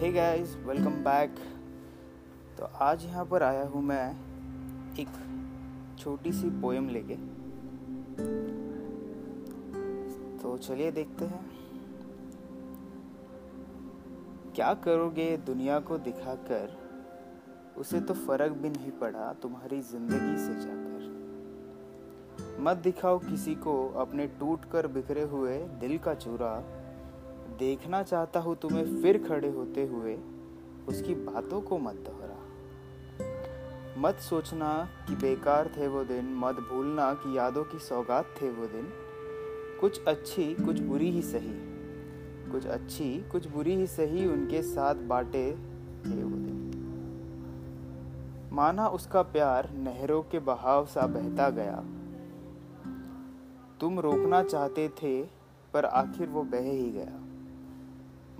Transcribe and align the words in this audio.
Hey 0.00 0.12
guys 0.12 0.56
welcome 0.56 0.90
back 0.90 1.34
तो 2.58 2.64
आज 2.64 3.04
यहाँ 3.04 3.24
पर 3.24 3.42
आया 3.42 3.64
हूँ 3.64 3.82
मैं 3.82 4.10
एक 4.98 5.08
छोटी 5.98 6.32
सी 6.32 6.50
पोएम 6.50 6.88
लेके। 6.88 7.14
तो 10.38 10.56
चलिए 10.58 10.90
देखते 10.90 11.24
हैं। 11.24 11.50
क्या 14.54 14.74
करोगे 14.74 15.36
दुनिया 15.36 15.80
को 15.80 15.98
दिखाकर? 15.98 16.76
उसे 17.76 18.00
तो 18.00 18.14
फ़र्क 18.14 18.52
भी 18.52 18.68
नहीं 18.68 18.90
पड़ा 18.90 19.32
तुम्हारी 19.32 19.80
ज़िंदगी 19.80 20.36
से 20.38 20.54
जाकर। 20.54 21.02
मत 22.60 22.76
दिखाओ 22.76 23.18
किसी 23.18 23.54
को 23.54 23.88
अपने 23.88 24.26
टूट 24.26 24.64
कर 24.64 24.86
बिखरे 24.86 25.22
हुए 25.22 25.58
दिल 25.58 25.98
का 25.98 26.14
चूरा। 26.14 26.79
देखना 27.60 28.02
चाहता 28.02 28.40
हूँ, 28.40 28.56
तुम्हें 28.56 29.02
फिर 29.02 29.28
खड़े 29.28 29.48
होते 29.48 29.86
हुए 29.86 30.18
उसकी 30.88 31.14
बातों 31.14 31.60
को 31.60 31.78
मत 31.78 31.94
दोहरा। 31.94 32.36
मत 33.98 34.16
सोचना 34.16 34.88
कि 35.08 35.14
बेकार 35.14 35.70
थे 35.76 35.88
वो 35.88 36.04
दिन, 36.04 36.34
मत 36.34 36.54
भूलना 36.54 37.14
कि 37.14 37.38
यादों 37.38 37.64
की 37.64 37.78
सौगात 37.78 38.24
थे 38.42 38.50
वो 38.50 38.66
दिन। 38.66 38.92
कुछ 39.80 40.04
अच्छी, 40.04 40.54
कुछ 40.54 40.80
बुरी 40.80 41.10
ही 41.10 41.22
सही। 41.22 41.70
कुछ 42.52 42.66
अच्छी, 42.66 43.24
कुछ 43.32 43.48
बुरी 43.48 43.74
ही 43.74 43.86
सही 43.86 44.26
उनके 44.26 44.62
साथ 44.62 44.94
बाटे 44.94 45.52
थे 46.06 46.22
वो 46.22 46.36
दिन। 46.36 46.56
माना 48.52 48.88
उसका 48.88 49.22
प्यार 49.22 49.70
नहरों 49.70 50.22
के 50.22 50.38
बहाव 50.38 50.86
सा 50.86 51.06
बहता 51.06 51.50
गया। 51.50 51.84
तुम 53.80 54.00
रोकना 54.00 54.42
चाहते 54.42 54.88
थे, 54.88 55.22
पर 55.74 55.84
आखिर 55.84 56.28
वो 56.28 56.42
बह 56.42 56.70
ही 56.70 56.90
गया। 56.90 57.29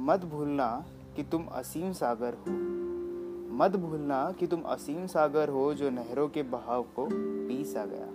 मत 0.00 0.24
भूलना 0.24 0.84
कि 1.16 1.22
तुम 1.22 1.44
असीम 1.44 1.92
सागर 1.92 2.34
हो। 2.34 2.50
मत 3.56 3.76
भूलना 3.76 4.32
कि 4.32 4.46
तुम 4.46 4.60
असीम 4.60 5.06
सागर 5.06 5.48
हो 5.48 5.74
जो 5.74 5.90
नहरों 5.90 6.28
के 6.28 6.42
बहाव 6.42 6.82
को 6.82 7.08
पी 7.12 7.64
सा 7.64 7.84
गया। 7.84 8.06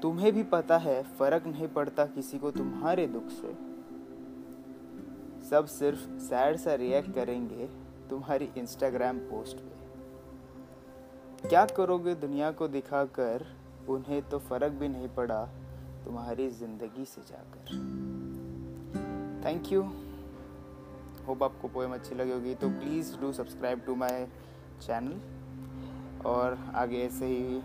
तुम्हें 0.00 0.32
भी 0.32 0.42
पता 0.42 0.78
है, 0.78 1.02
फ़र्क 1.02 1.46
नहीं 1.46 1.68
पड़ता 1.68 2.06
किसी 2.06 2.38
को 2.38 2.50
तुम्हारे 2.50 3.06
दुख 3.06 3.28
से। 3.28 3.54
सब 5.50 5.66
सिर्फ़ 5.66 5.98
सैड 5.98 6.56
सा 6.56 6.74
रिएक्ट 6.74 7.14
करेंगे 7.14 7.66
तुम्हारी 8.10 8.48
इंस्टाग्राम 8.58 9.18
पोस्ट 9.18 9.56
पे। 9.56 11.48
क्या 11.48 11.64
करोगे 11.66 12.14
दुनिया 12.14 12.50
को 12.50 12.68
दिखाकर, 12.68 13.46
उन्हें 13.88 14.28
तो 14.28 14.38
फ़र्क 14.38 14.72
भी 14.72 14.88
नहीं 14.88 15.08
पड़ा 15.08 15.44
तुम्हारी 16.04 16.50
ज़िंदगी 16.50 17.04
से 17.04 17.22
जाकर। 17.22 18.01
थैंक 19.44 19.72
यू 19.72 19.82
होप 21.26 21.42
आपको 21.42 21.68
पोएम 21.68 21.92
अच्छी 21.94 22.14
लगी 22.14 22.32
होगी। 22.32 22.54
तो 22.54 22.68
please 22.70 23.16
do 23.20 23.32
subscribe 23.32 23.80
to 23.86 23.94
my 23.94 24.26
channel 24.82 25.20
और 26.26 26.58
आगे 26.74 27.02
ऐसे 27.02 27.26
ही 27.26 27.60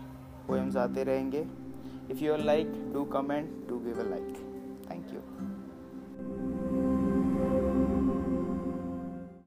पोएम्स 0.48 0.76
आते 0.76 1.04
रहेंगे। 1.04 1.46
If 2.10 2.24
you 2.24 2.32
are 2.32 2.40
like 2.44 2.72
do 2.92 3.04
comment 3.14 3.68
do 3.68 3.78
give 3.80 4.00
a 4.00 4.08
like 4.10 4.34
thank 4.90 5.14
you 5.14 5.20